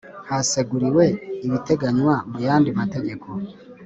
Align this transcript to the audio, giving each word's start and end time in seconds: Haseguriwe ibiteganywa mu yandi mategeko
Haseguriwe 0.29 1.05
ibiteganywa 1.45 2.15
mu 2.29 2.37
yandi 2.45 2.69
mategeko 2.79 3.27